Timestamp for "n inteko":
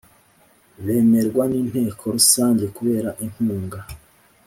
1.51-2.03